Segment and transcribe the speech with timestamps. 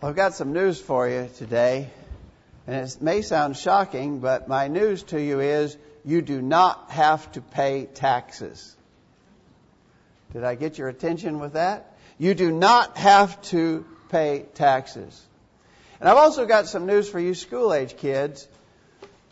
[0.00, 1.90] I've got some news for you today,
[2.68, 7.30] and it may sound shocking, but my news to you is you do not have
[7.32, 8.76] to pay taxes.
[10.32, 11.96] Did I get your attention with that?
[12.16, 15.20] You do not have to pay taxes.
[15.98, 18.46] And I've also got some news for you school age kids.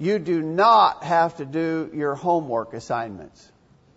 [0.01, 3.53] You do not have to do your homework assignments.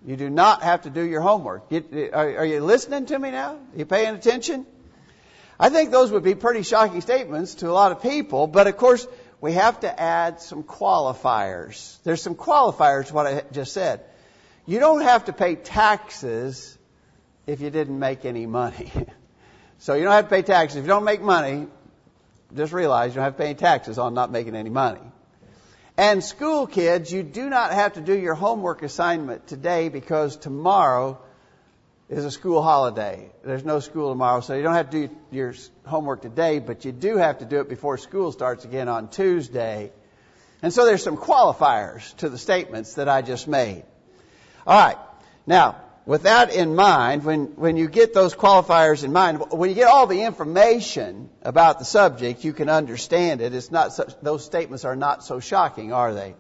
[0.06, 1.64] You do not have to do your homework.
[2.14, 3.54] Are you listening to me now?
[3.54, 4.68] Are you paying attention?
[5.60, 8.78] I think those would be pretty shocking statements to a lot of people, but of
[8.78, 9.06] course,
[9.42, 12.02] we have to add some qualifiers.
[12.04, 14.02] There's some qualifiers to what I just said.
[14.66, 16.78] You don't have to pay taxes
[17.46, 18.92] if you didn't make any money.
[19.80, 20.78] so you don't have to pay taxes.
[20.78, 21.68] If you don't make money,
[22.56, 25.02] just realize you don't have to pay taxes on not making any money.
[25.98, 31.20] And school kids, you do not have to do your homework assignment today because tomorrow
[32.10, 33.30] is a school holiday.
[33.44, 35.54] There's no school tomorrow, so you don't have to do your
[35.86, 39.92] homework today, but you do have to do it before school starts again on Tuesday.
[40.64, 43.84] And so there's some qualifiers to the statements that I just made.
[44.66, 44.98] All right.
[45.46, 49.76] Now, with that in mind, when, when you get those qualifiers in mind, when you
[49.76, 53.54] get all the information about the subject, you can understand it.
[53.54, 56.34] It's not such, those statements are not so shocking, are they?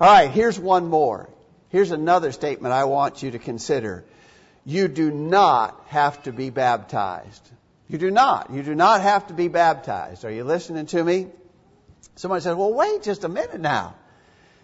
[0.00, 1.30] All right, here's one more.
[1.68, 4.04] Here's another statement I want you to consider
[4.66, 7.50] you do not have to be baptized.
[7.88, 8.50] You do not.
[8.52, 10.24] You do not have to be baptized.
[10.24, 11.28] Are you listening to me?
[12.16, 13.94] Somebody says, well, wait just a minute now.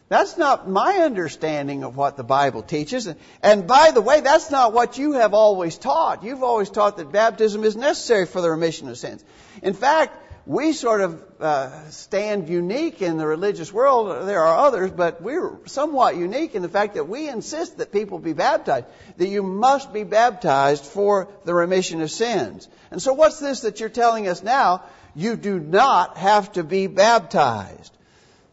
[0.09, 3.09] That's not my understanding of what the Bible teaches.
[3.43, 6.25] And by the way, that's not what you have always taught.
[6.25, 9.25] You've always taught that baptism is necessary for the remission of sins.
[9.63, 14.27] In fact, we sort of uh, stand unique in the religious world.
[14.27, 18.19] There are others, but we're somewhat unique in the fact that we insist that people
[18.19, 18.87] be baptized,
[19.19, 22.69] that you must be baptized for the remission of sins.
[22.91, 24.83] And so what's this that you're telling us now?
[25.15, 27.97] You do not have to be baptized.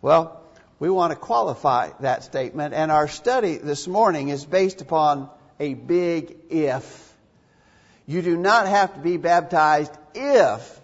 [0.01, 0.41] Well,
[0.79, 5.29] we want to qualify that statement, and our study this morning is based upon
[5.59, 7.13] a big if.
[8.05, 10.78] You do not have to be baptized if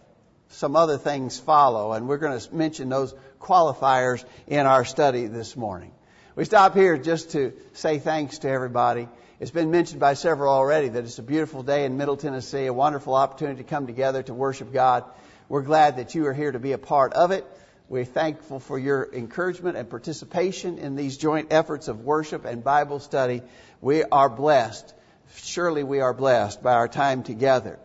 [0.56, 5.58] some other things follow, and we're going to mention those qualifiers in our study this
[5.58, 5.92] morning.
[6.36, 9.10] We stop here just to say thanks to everybody.
[9.40, 12.74] It's been mentioned by several already that it's a beautiful day in Middle Tennessee, a
[12.74, 15.04] wonderful opportunity to come together to worship God.
[15.50, 17.46] We're glad that you are here to be a part of it.
[17.90, 23.00] We're thankful for your encouragement and participation in these joint efforts of worship and Bible
[23.00, 23.42] study.
[23.82, 24.94] We are blessed.
[25.36, 27.78] Surely we are blessed by our time together.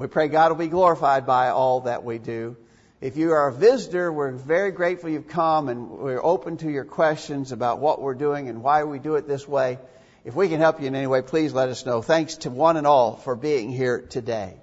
[0.00, 2.56] We pray God will be glorified by all that we do.
[3.02, 6.86] If you are a visitor, we're very grateful you've come and we're open to your
[6.86, 9.78] questions about what we're doing and why we do it this way.
[10.24, 12.00] If we can help you in any way, please let us know.
[12.00, 14.54] Thanks to one and all for being here today.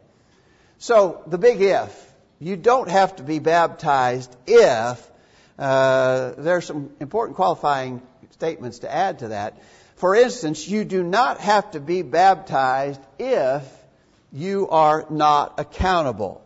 [0.80, 2.16] So, the big if.
[2.40, 5.12] You don't have to be baptized if
[5.60, 9.62] uh, there are some important qualifying statements to add to that.
[9.98, 13.77] For instance, you do not have to be baptized if
[14.32, 16.44] you are not accountable.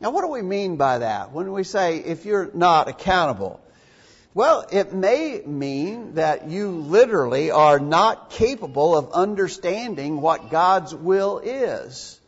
[0.00, 3.60] Now, what do we mean by that when we say if you're not accountable?
[4.34, 11.40] Well, it may mean that you literally are not capable of understanding what God's will
[11.40, 12.20] is.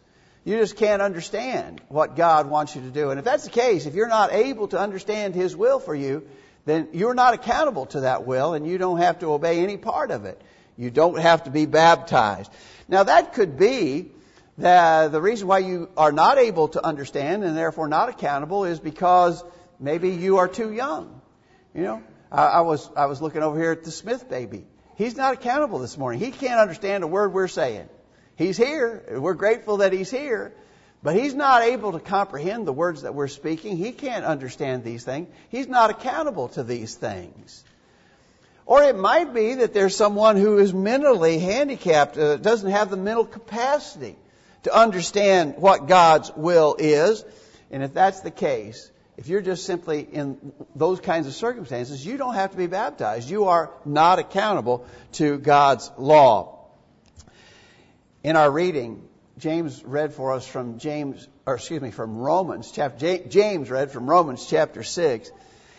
[0.45, 3.11] You just can't understand what God wants you to do.
[3.11, 6.27] And if that's the case, if you're not able to understand His will for you,
[6.65, 10.11] then you're not accountable to that will and you don't have to obey any part
[10.11, 10.41] of it.
[10.77, 12.51] You don't have to be baptized.
[12.89, 14.11] Now that could be
[14.61, 18.79] the, the reason why you are not able to understand and therefore not accountable is
[18.79, 19.43] because
[19.79, 21.21] maybe you are too young.
[21.75, 24.67] You know, I, I was I was looking over here at the Smith baby.
[24.97, 26.21] He's not accountable this morning.
[26.21, 27.89] He can't understand a word we're saying.
[28.37, 29.19] He's here.
[29.19, 30.53] We're grateful that he's here.
[31.03, 33.79] But he's not able to comprehend the words that we're speaking.
[33.79, 35.29] He can't understand these things.
[35.49, 37.65] He's not accountable to these things.
[38.67, 42.99] Or it might be that there's someone who is mentally handicapped, uh, doesn't have the
[42.99, 44.17] mental capacity
[44.65, 47.25] to understand what God's will is.
[47.71, 52.17] And if that's the case, if you're just simply in those kinds of circumstances, you
[52.17, 53.29] don't have to be baptized.
[53.29, 56.67] You are not accountable to God's law.
[58.23, 59.09] In our reading,
[59.39, 64.09] James read for us from James, or excuse me, from Romans chapter, James read from
[64.09, 65.31] Romans chapter 6.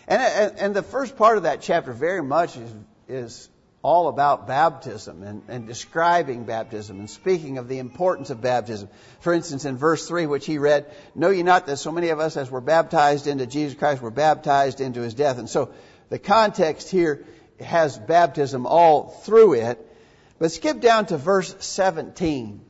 [0.07, 2.71] And, and the first part of that chapter very much is,
[3.07, 3.49] is
[3.83, 8.89] all about baptism and, and, describing baptism and speaking of the importance of baptism.
[9.21, 10.85] For instance, in verse 3, which he read,
[11.15, 14.11] Know ye not that so many of us as were baptized into Jesus Christ were
[14.11, 15.39] baptized into his death?
[15.39, 15.73] And so
[16.09, 17.25] the context here
[17.59, 19.87] has baptism all through it.
[20.37, 22.61] But skip down to verse 17.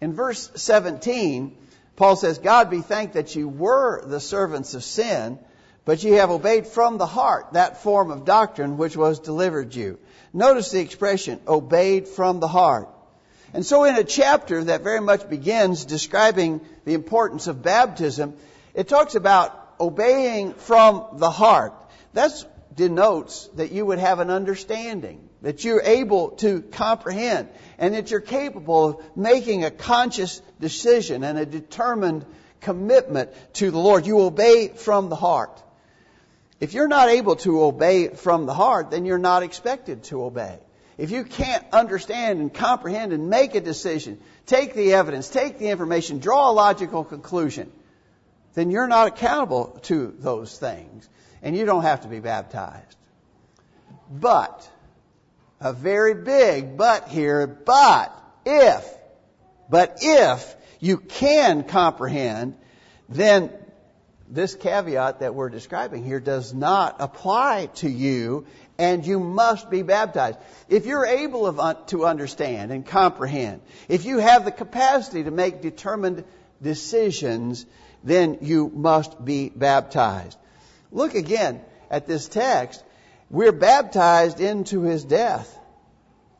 [0.00, 1.56] In verse 17,
[1.96, 5.38] Paul says, God be thanked that you were the servants of sin,
[5.84, 9.98] but ye have obeyed from the heart that form of doctrine which was delivered you.
[10.32, 12.88] Notice the expression, obeyed from the heart.
[13.54, 18.34] And so in a chapter that very much begins describing the importance of baptism,
[18.74, 21.74] it talks about obeying from the heart.
[22.14, 22.32] That
[22.74, 28.20] denotes that you would have an understanding, that you're able to comprehend, and that you're
[28.20, 32.24] capable of making a conscious decision and a determined
[32.60, 34.06] commitment to the Lord.
[34.06, 35.62] You obey from the heart.
[36.62, 40.60] If you're not able to obey from the heart, then you're not expected to obey.
[40.96, 45.70] If you can't understand and comprehend and make a decision, take the evidence, take the
[45.70, 47.72] information, draw a logical conclusion,
[48.54, 51.08] then you're not accountable to those things.
[51.42, 52.96] And you don't have to be baptized.
[54.08, 54.70] But,
[55.60, 58.16] a very big but here, but
[58.46, 58.88] if,
[59.68, 62.54] but if you can comprehend,
[63.08, 63.50] then
[64.32, 68.46] this caveat that we're describing here does not apply to you
[68.78, 70.38] and you must be baptized.
[70.70, 71.52] If you're able
[71.88, 76.24] to understand and comprehend, if you have the capacity to make determined
[76.62, 77.66] decisions,
[78.02, 80.38] then you must be baptized.
[80.90, 82.82] Look again at this text.
[83.28, 85.58] We're baptized into his death.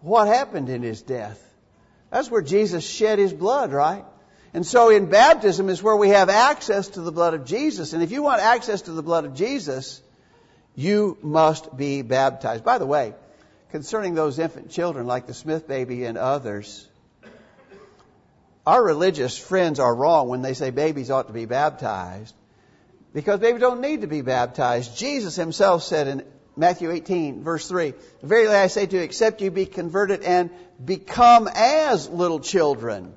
[0.01, 1.41] What happened in his death?
[2.11, 4.05] That's where Jesus shed his blood, right?
[4.55, 7.93] And so in baptism is where we have access to the blood of Jesus.
[7.93, 10.03] And if you want access to the blood of Jesus,
[10.75, 12.65] you must be baptized.
[12.65, 13.15] By the way,
[13.71, 16.87] concerning those infant children like the Smith baby and others,
[18.67, 22.35] our religious friends are wrong when they say babies ought to be baptized
[23.13, 24.97] because babies don't need to be baptized.
[24.97, 26.25] Jesus himself said in
[26.57, 30.51] Matthew 18, verse 3, Verily I say to you, except you be converted and
[30.83, 33.15] become as little children,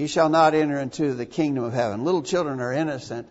[0.00, 2.04] ye shall not enter into the kingdom of heaven.
[2.04, 3.28] Little children are innocent,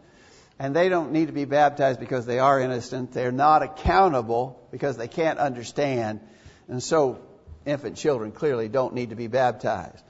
[0.60, 3.12] and they don't need to be baptized because they are innocent.
[3.12, 6.19] They're not accountable because they can't understand.
[6.68, 7.19] And so,
[7.66, 10.04] infant children clearly don't need to be baptized.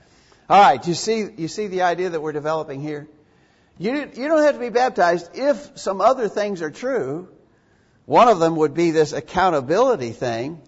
[0.50, 3.08] All right, you see, you see the idea that we're developing here?
[3.78, 7.30] You, you don't have to be baptized if some other things are true.
[8.06, 10.62] One of them would be this accountability thing.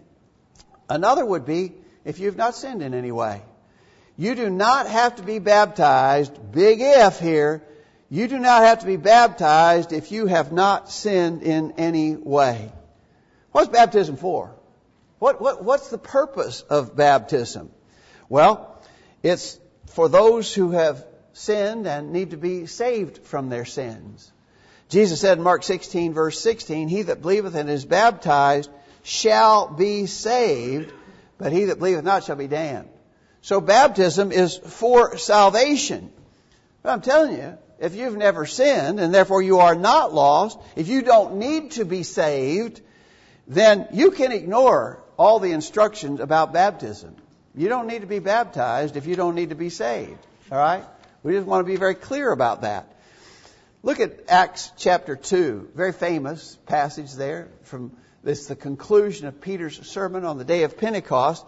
[0.88, 1.74] Another would be
[2.06, 3.42] if you've not sinned in any way.
[4.18, 7.64] You do not have to be baptized, big if here,
[8.10, 12.72] you do not have to be baptized if you have not sinned in any way.
[13.52, 14.54] What's baptism for?
[15.20, 17.72] What, what, what's the purpose of baptism?
[18.28, 18.82] Well,
[19.24, 24.32] it's for those who have sinned and need to be saved from their sins.
[24.90, 28.70] Jesus said in Mark 16 verse 16, He that believeth and is baptized
[29.04, 30.92] shall be saved,
[31.38, 32.90] but he that believeth not shall be damned.
[33.42, 36.12] So baptism is for salvation.
[36.84, 40.88] But I'm telling you, if you've never sinned and therefore you are not lost, if
[40.88, 42.82] you don't need to be saved,
[43.48, 47.16] then you can ignore all the instructions about baptism.
[47.56, 50.26] You don't need to be baptized if you don't need to be saved.
[50.52, 50.84] All right?
[51.24, 52.96] We just want to be very clear about that.
[53.84, 57.92] Look at Acts chapter 2, very famous passage there from
[58.24, 61.44] this the conclusion of Peter's sermon on the day of Pentecost.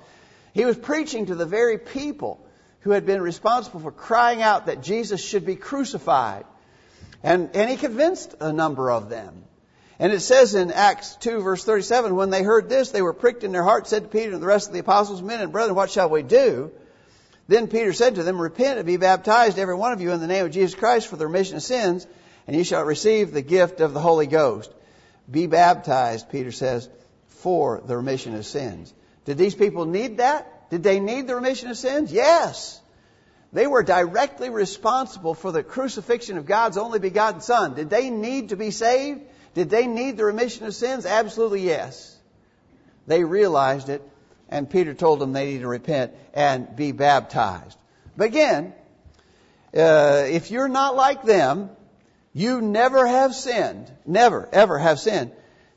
[0.53, 2.39] He was preaching to the very people
[2.81, 6.45] who had been responsible for crying out that Jesus should be crucified.
[7.23, 9.43] And, and he convinced a number of them.
[9.99, 13.43] And it says in Acts 2 verse 37, when they heard this, they were pricked
[13.43, 15.75] in their hearts, said to Peter and the rest of the apostles, men and brethren,
[15.75, 16.71] what shall we do?
[17.47, 20.27] Then Peter said to them, Repent and be baptized, every one of you, in the
[20.27, 22.07] name of Jesus Christ for the remission of sins,
[22.47, 24.71] and ye shall receive the gift of the Holy Ghost.
[25.29, 26.89] Be baptized, Peter says,
[27.27, 28.93] for the remission of sins.
[29.25, 30.69] Did these people need that?
[30.69, 32.11] Did they need the remission of sins?
[32.11, 32.79] Yes.
[33.51, 37.75] They were directly responsible for the crucifixion of God's only begotten Son.
[37.75, 39.21] Did they need to be saved?
[39.53, 41.05] Did they need the remission of sins?
[41.05, 42.17] Absolutely yes.
[43.05, 44.01] They realized it
[44.53, 47.75] and Peter told them they need to repent and be baptized.
[48.15, 48.73] But again,
[49.75, 51.71] uh, if you're not like them,
[52.33, 55.31] you never have sinned, never, ever have sinned,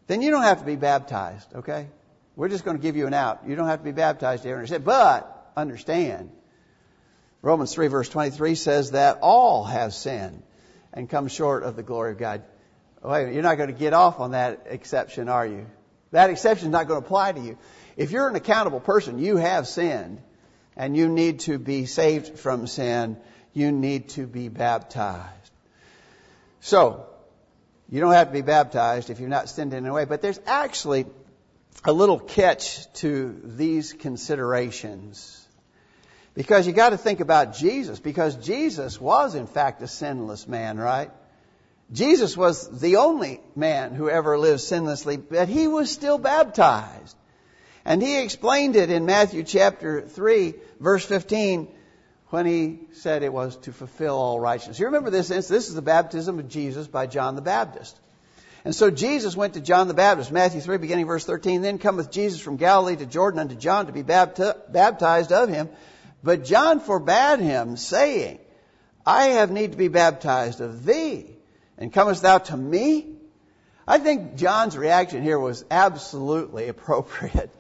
[0.09, 1.89] then you don't have to be baptized, okay?
[2.37, 3.49] We're just going to give you an out.
[3.49, 4.83] You don't have to be baptized to sin.
[4.83, 6.31] But understand,
[7.41, 10.43] Romans 3 verse 23 says that all have sinned
[10.93, 12.43] and come short of the glory of God.
[13.03, 15.67] Oh, wait, you're not going to get off on that exception, are you?
[16.13, 17.59] That exception is not going to apply to you.
[17.97, 20.21] If you're an accountable person, you have sinned
[20.77, 23.17] and you need to be saved from sin.
[23.55, 25.33] You need to be baptized.
[26.61, 27.07] So,
[27.89, 30.41] you don't have to be baptized if you're not sinned in any way, but there's
[30.47, 31.07] actually
[31.85, 35.47] a little catch to these considerations.
[36.35, 40.77] Because you got to think about Jesus, because Jesus was in fact a sinless man,
[40.79, 41.11] right?
[41.93, 47.17] Jesus was the only man who ever lived sinlessly, but he was still baptized.
[47.85, 51.69] And he explained it in Matthew chapter 3, verse 15,
[52.31, 54.81] when he said it was to fulfill all righteousness.
[54.81, 55.29] You remember this?
[55.29, 57.97] This is the baptism of Jesus by John the Baptist.
[58.67, 61.63] And so Jesus went to John the Baptist, Matthew 3, beginning verse 13.
[61.63, 65.69] Then cometh Jesus from Galilee to Jordan unto John to be baptized of him.
[66.25, 68.41] But John forbade him, saying,
[69.07, 71.27] I have need to be baptized of thee,
[71.79, 73.15] and comest thou to me?
[73.87, 77.55] I think John's reaction here was absolutely appropriate.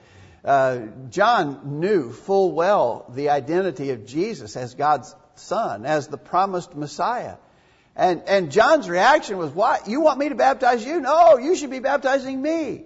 [0.44, 6.74] Uh, John knew full well the identity of Jesus as God's Son, as the promised
[6.74, 7.36] Messiah.
[7.96, 9.88] And, and John's reaction was, what?
[9.88, 11.00] You want me to baptize you?
[11.00, 12.84] No, you should be baptizing me.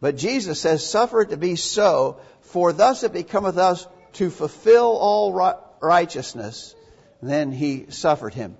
[0.00, 4.96] But Jesus says, suffer it to be so, for thus it becometh us to fulfill
[4.96, 5.32] all
[5.80, 6.74] righteousness.
[7.20, 8.56] And then he suffered him.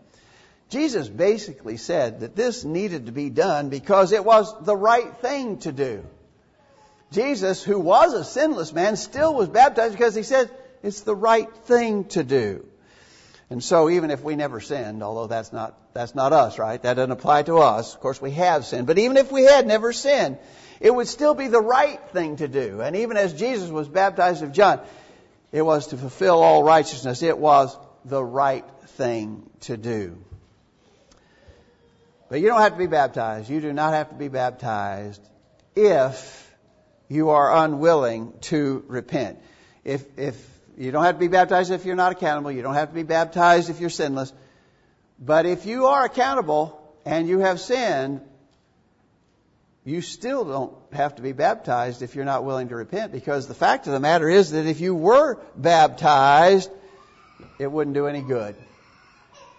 [0.71, 5.59] Jesus basically said that this needed to be done because it was the right thing
[5.59, 6.05] to do.
[7.13, 10.51] Jesus, who was a sinless man, still was baptized because he said
[10.83, 12.67] it's the right thing to do.
[13.51, 16.83] And so even if we never sinned, although that's not, that's not us, right?
[16.83, 17.95] That doesn't apply to us.
[17.95, 18.87] Of course we have sinned.
[18.87, 20.39] But even if we had never sinned,
[20.81, 22.81] it would still be the right thing to do.
[22.81, 24.81] And even as Jesus was baptized of John,
[25.53, 27.23] it was to fulfill all righteousness.
[27.23, 28.65] It was the right
[28.97, 30.25] thing to do.
[32.29, 33.51] But you don't have to be baptized.
[33.51, 35.21] You do not have to be baptized
[35.77, 36.51] if
[37.09, 39.39] you are unwilling to repent.
[39.85, 42.51] If, if you don't have to be baptized if you're not accountable.
[42.51, 44.33] You don't have to be baptized if you're sinless.
[45.19, 48.21] But if you are accountable and you have sinned,
[49.85, 53.55] you still don't have to be baptized if you're not willing to repent because the
[53.55, 56.71] fact of the matter is that if you were baptized,
[57.59, 58.57] it wouldn't do any good.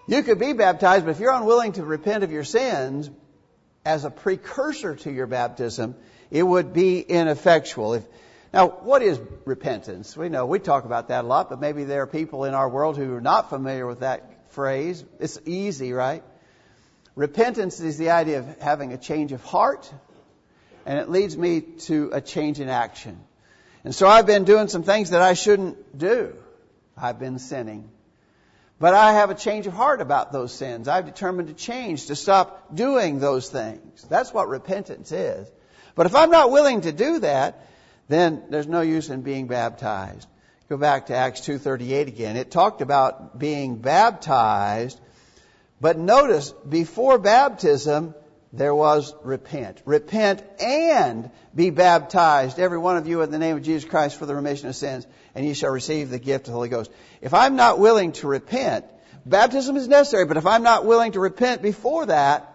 [0.07, 3.09] You could be baptized, but if you're unwilling to repent of your sins
[3.85, 5.95] as a precursor to your baptism,
[6.31, 7.93] it would be ineffectual.
[7.95, 8.03] If,
[8.55, 10.15] now, what is repentance?
[10.15, 12.69] We know we talk about that a lot, but maybe there are people in our
[12.69, 15.03] world who are not familiar with that phrase.
[15.19, 16.23] It's easy, right?
[17.17, 19.93] Repentance is the idea of having a change of heart,
[20.85, 21.59] and it leads me
[21.89, 23.19] to a change in action.
[23.83, 26.33] And so I've been doing some things that I shouldn't do.
[26.97, 27.89] I've been sinning.
[28.79, 30.87] But I have a change of heart about those sins.
[30.87, 34.05] I've determined to change, to stop doing those things.
[34.09, 35.45] That's what repentance is.
[35.93, 37.67] But if I'm not willing to do that,
[38.07, 40.27] then there's no use in being baptized.
[40.69, 42.37] Go back to Acts 2.38 again.
[42.37, 44.99] It talked about being baptized,
[45.79, 48.15] but notice, before baptism,
[48.51, 49.81] there was repent.
[49.85, 54.25] Repent and be baptized, every one of you in the name of Jesus Christ for
[54.25, 56.89] the remission of sins, and ye shall receive the gift of the Holy Ghost.
[57.21, 58.85] If I'm not willing to repent,
[59.25, 62.54] baptism is necessary, but if I'm not willing to repent before that,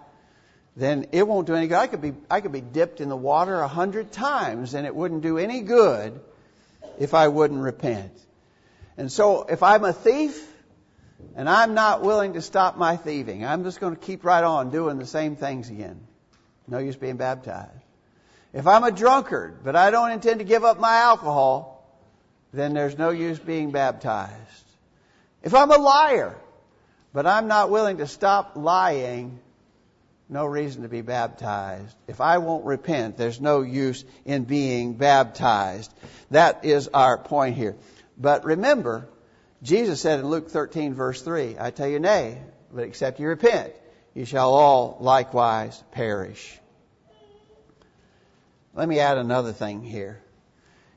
[0.76, 1.78] then it won't do any good.
[1.78, 4.94] I could be, I could be dipped in the water a hundred times and it
[4.94, 6.20] wouldn't do any good
[6.98, 8.12] if I wouldn't repent.
[8.96, 10.46] And so if I'm a thief
[11.34, 14.70] and I'm not willing to stop my thieving, I'm just going to keep right on
[14.70, 16.00] doing the same things again.
[16.66, 17.70] No use being baptized.
[18.52, 21.84] If I'm a drunkard, but I don't intend to give up my alcohol,
[22.52, 24.34] then there's no use being baptized.
[25.42, 26.36] If I'm a liar,
[27.12, 29.38] but I'm not willing to stop lying,
[30.30, 31.96] no reason to be baptized.
[32.06, 35.92] If I won't repent, there's no use in being baptized.
[36.30, 37.76] That is our point here.
[38.16, 39.08] But remember,
[39.62, 42.38] Jesus said in Luke 13 verse 3, I tell you nay,
[42.72, 43.72] but except you repent,
[44.14, 46.58] you shall all likewise perish.
[48.74, 50.20] Let me add another thing here.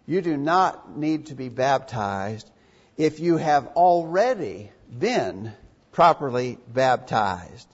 [0.05, 2.49] You do not need to be baptized
[2.97, 5.53] if you have already been
[5.91, 7.67] properly baptized.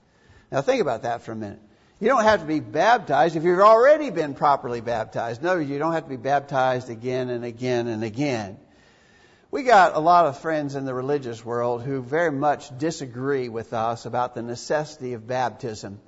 [0.51, 1.59] Now think about that for a minute.
[1.99, 5.43] You don't have to be baptized if you've already been properly baptized.
[5.43, 8.57] No, you don't have to be baptized again and again and again.
[9.51, 13.73] We got a lot of friends in the religious world who very much disagree with
[13.73, 15.99] us about the necessity of baptism.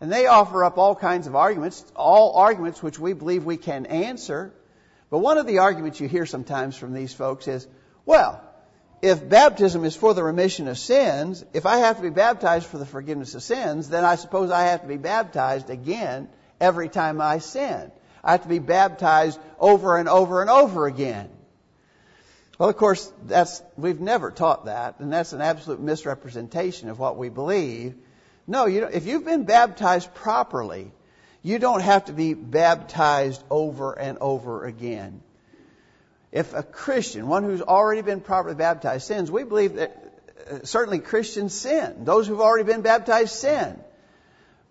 [0.00, 3.86] And they offer up all kinds of arguments, all arguments which we believe we can
[3.86, 4.54] answer.
[5.10, 7.66] But one of the arguments you hear sometimes from these folks is,
[8.06, 8.40] well,
[9.04, 12.78] if baptism is for the remission of sins, if I have to be baptized for
[12.78, 16.26] the forgiveness of sins, then I suppose I have to be baptized again
[16.58, 17.92] every time I sin.
[18.24, 21.28] I have to be baptized over and over and over again.
[22.58, 27.18] Well, of course, that's, we've never taught that, and that's an absolute misrepresentation of what
[27.18, 27.94] we believe.
[28.46, 30.90] No, you if you've been baptized properly,
[31.42, 35.20] you don't have to be baptized over and over again.
[36.34, 39.96] If a Christian, one who's already been properly baptized, sins, we believe that
[40.50, 42.04] uh, certainly Christians sin.
[42.04, 43.78] Those who've already been baptized sin.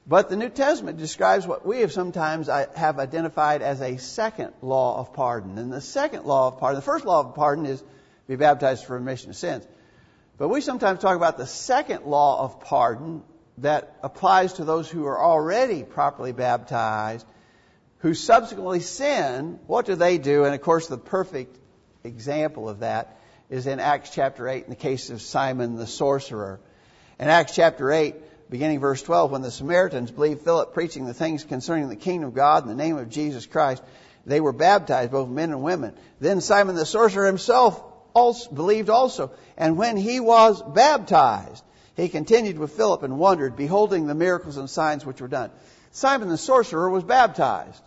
[0.05, 4.51] But the New Testament describes what we have sometimes uh, have identified as a second
[4.61, 5.57] law of pardon.
[5.57, 7.81] And the second law of pardon, the first law of pardon is
[8.27, 9.65] be baptized for remission of sins.
[10.37, 13.23] But we sometimes talk about the second law of pardon
[13.59, 17.25] that applies to those who are already properly baptized
[18.03, 20.43] who subsequently sin, what do they do?
[20.43, 21.57] And of course, the perfect
[22.03, 23.17] example of that
[23.49, 26.59] is in Acts chapter 8 in the case of Simon the sorcerer.
[27.17, 31.45] In Acts chapter 8, beginning verse 12, when the Samaritans believed Philip preaching the things
[31.45, 33.81] concerning the kingdom of God in the name of Jesus Christ,
[34.25, 35.93] they were baptized, both men and women.
[36.19, 37.81] Then Simon the sorcerer himself
[38.13, 39.31] also believed also.
[39.55, 41.63] And when he was baptized,
[41.95, 45.51] he continued with Philip and wondered, beholding the miracles and signs which were done.
[45.91, 47.81] Simon the sorcerer was baptized.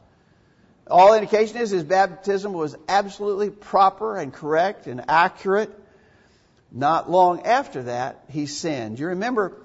[0.88, 5.70] All indication is his baptism was absolutely proper and correct and accurate.
[6.70, 8.98] Not long after that, he sinned.
[8.98, 9.56] You remember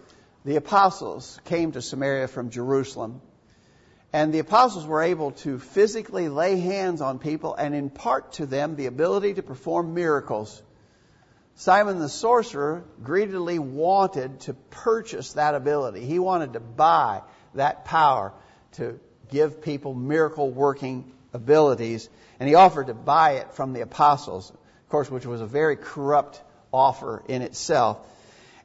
[0.46, 3.22] the apostles came to Samaria from Jerusalem,
[4.12, 8.76] and the apostles were able to physically lay hands on people and impart to them
[8.76, 10.62] the ability to perform miracles.
[11.56, 16.04] Simon the sorcerer greedily wanted to purchase that ability.
[16.04, 17.22] He wanted to buy
[17.54, 18.34] that power
[18.74, 19.00] to
[19.32, 22.10] give people miracle working abilities,
[22.40, 25.78] and he offered to buy it from the apostles, of course, which was a very
[25.78, 27.98] corrupt offer in itself.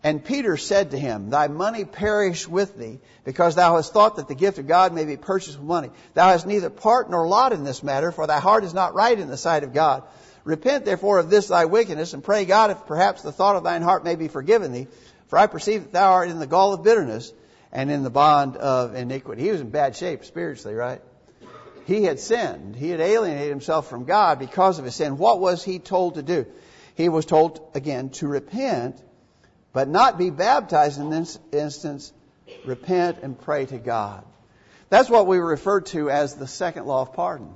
[0.02, 4.28] And Peter said to him, Thy money perish with thee, because thou hast thought that
[4.28, 5.90] the gift of God may be purchased with money.
[6.14, 9.18] Thou hast neither part nor lot in this matter, for thy heart is not right
[9.18, 10.02] in the sight of God.
[10.44, 13.82] Repent therefore of this thy wickedness, and pray God if perhaps the thought of thine
[13.82, 14.86] heart may be forgiven thee.
[15.28, 17.32] For I perceive that thou art in the gall of bitterness
[17.72, 19.42] and in the bond of iniquity.
[19.42, 21.02] He was in bad shape spiritually, right?
[21.86, 22.74] He had sinned.
[22.74, 25.18] He had alienated himself from God because of his sin.
[25.18, 26.46] What was he told to do?
[26.96, 29.00] He was told, again, to repent,
[29.72, 32.12] but not be baptized in this instance.
[32.64, 34.24] Repent and pray to God.
[34.88, 37.52] That's what we refer to as the second law of pardon.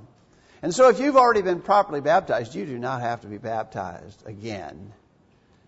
[0.61, 4.25] And so if you've already been properly baptized, you do not have to be baptized
[4.27, 4.93] again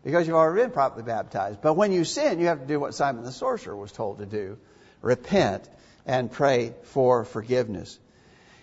[0.03, 1.61] because you've already been properly baptized.
[1.61, 4.25] But when you sin, you have to do what Simon the sorcerer was told to
[4.25, 4.57] do
[5.01, 5.69] repent
[6.05, 7.99] and pray for forgiveness.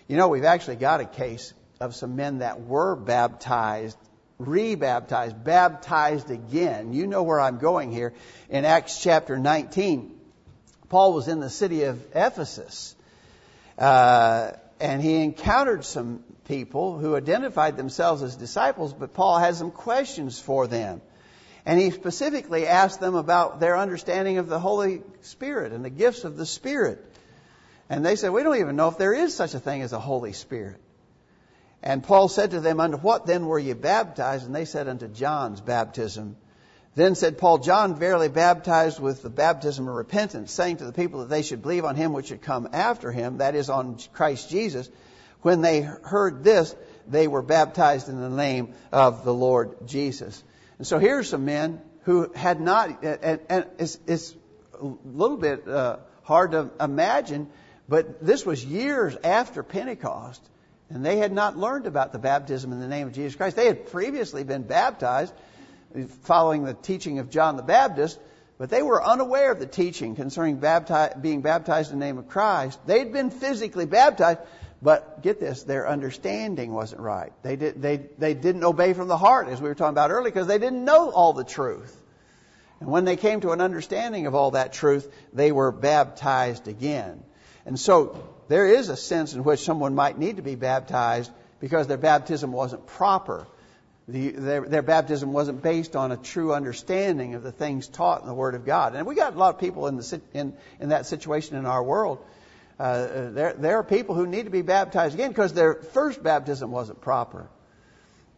[0.07, 3.97] You know, we've actually got a case of some men that were baptized,
[4.39, 6.93] rebaptized, baptized again.
[6.93, 8.13] You know where I'm going here.
[8.49, 10.19] In Acts chapter 19,
[10.89, 12.95] Paul was in the city of Ephesus.
[13.77, 19.71] Uh, and he encountered some people who identified themselves as disciples, but Paul has some
[19.71, 21.01] questions for them.
[21.65, 26.23] And he specifically asked them about their understanding of the Holy Spirit and the gifts
[26.23, 27.05] of the Spirit.
[27.89, 29.99] And they said, We don't even know if there is such a thing as a
[29.99, 30.79] Holy Spirit.
[31.83, 34.45] And Paul said to them, Unto what then were ye baptized?
[34.45, 36.35] And they said, Unto John's baptism.
[36.93, 41.21] Then said Paul, John verily baptized with the baptism of repentance, saying to the people
[41.21, 44.49] that they should believe on him which should come after him, that is, on Christ
[44.49, 44.89] Jesus.
[45.41, 46.75] When they heard this,
[47.07, 50.43] they were baptized in the name of the Lord Jesus.
[50.81, 54.35] And so here are some men who had not, and, and it's, it's,
[54.81, 57.51] a little bit uh, hard to imagine,
[57.87, 60.41] but this was years after Pentecost,
[60.89, 63.57] and they had not learned about the baptism in the name of Jesus Christ.
[63.57, 65.35] They had previously been baptized
[66.23, 68.19] following the teaching of John the Baptist,
[68.57, 70.55] but they were unaware of the teaching concerning
[71.21, 72.79] being baptized in the name of Christ.
[72.87, 74.39] They'd been physically baptized,
[74.81, 77.31] but get this, their understanding wasn't right.
[77.43, 80.31] They, did, they, they didn't obey from the heart, as we were talking about earlier,
[80.31, 81.95] because they didn't know all the truth.
[82.79, 87.23] And when they came to an understanding of all that truth, they were baptized again.
[87.63, 91.85] And so there is a sense in which someone might need to be baptized because
[91.85, 93.45] their baptism wasn't proper.
[94.07, 98.27] The, their, their, baptism wasn't based on a true understanding of the things taught in
[98.27, 98.95] the Word of God.
[98.95, 101.83] And we got a lot of people in, the, in, in that situation in our
[101.83, 102.17] world
[102.81, 106.71] uh, there, there are people who need to be baptized again because their first baptism
[106.71, 107.47] wasn't proper.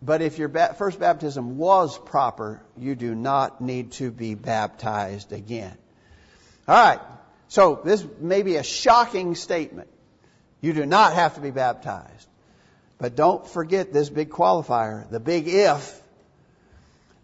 [0.02, 5.32] But if your ba- first baptism was proper, you do not need to be baptized
[5.32, 5.78] again.
[6.68, 7.00] All right.
[7.48, 9.88] So this may be a shocking statement.
[10.60, 12.28] You do not have to be baptized.
[12.98, 16.02] But don't forget this big qualifier, the big if.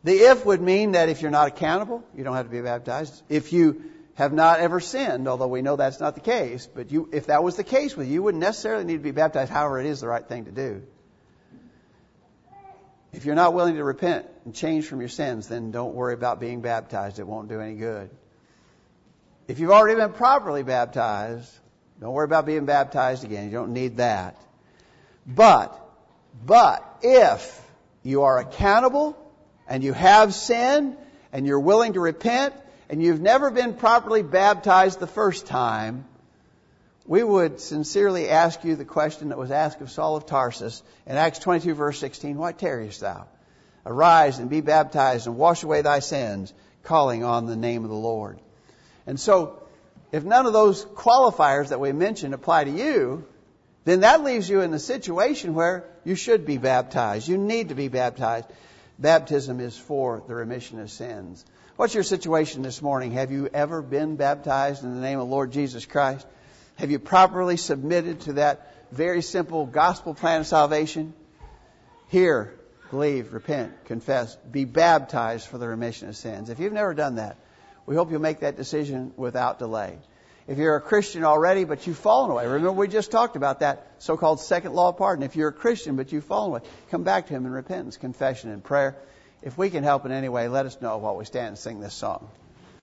[0.06, 3.22] The if would mean that if you're not accountable, you don't have to be baptized.
[3.28, 3.84] If you
[4.20, 6.68] have not ever sinned, although we know that's not the case.
[6.68, 9.12] But you, if that was the case with you, you wouldn't necessarily need to be
[9.12, 9.50] baptized.
[9.50, 10.84] However, it is the right thing to do.
[13.14, 16.42] If you're not willing to repent and change from your sins, then don't worry about
[16.42, 17.18] being baptized.
[17.18, 18.10] It won't do any good.
[19.48, 21.50] If you've already been properly baptized,
[22.02, 23.46] don't worry about being baptized again.
[23.46, 24.36] You don't need that.
[25.26, 25.80] But,
[26.46, 27.62] but if
[28.04, 29.18] you are accountable
[29.66, 30.98] and you have sin
[31.32, 32.54] and you're willing to repent
[32.90, 36.06] and you've never been properly baptized the first time,
[37.06, 41.16] we would sincerely ask you the question that was asked of Saul of Tarsus in
[41.16, 43.28] Acts 22 verse 16, Why tarriest thou?
[43.86, 47.96] Arise and be baptized and wash away thy sins, calling on the name of the
[47.96, 48.40] Lord.
[49.08, 49.64] And so,
[50.12, 53.26] if none of those qualifiers that we mentioned apply to you,
[53.86, 57.28] then that leaves you in the situation where you should be baptized.
[57.28, 58.46] You need to be baptized.
[58.98, 61.46] Baptism is for the remission of sins.
[61.80, 63.14] What's your situation this morning?
[63.14, 66.28] Have you ever been baptized in the name of Lord Jesus Christ?
[66.76, 71.14] Have you properly submitted to that very simple gospel plan of salvation?
[72.10, 72.54] Hear,
[72.90, 76.50] believe, repent, confess, be baptized for the remission of sins.
[76.50, 77.38] If you've never done that,
[77.86, 80.00] we hope you'll make that decision without delay.
[80.48, 83.90] If you're a Christian already, but you've fallen away, remember we just talked about that
[84.00, 85.24] so-called second law of pardon.
[85.24, 88.52] If you're a Christian, but you've fallen away, come back to Him in repentance, confession,
[88.52, 88.98] and prayer.
[89.42, 91.80] If we can help in any way, let us know while we stand and sing
[91.80, 92.30] this song.